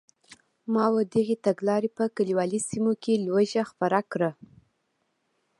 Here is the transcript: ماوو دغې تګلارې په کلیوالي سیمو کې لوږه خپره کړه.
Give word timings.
ماوو 0.73 1.01
دغې 1.13 1.35
تګلارې 1.45 1.89
په 1.97 2.03
کلیوالي 2.15 2.59
سیمو 2.69 2.93
کې 3.03 3.13
لوږه 3.25 3.63
خپره 3.71 3.99
کړه. 4.11 4.31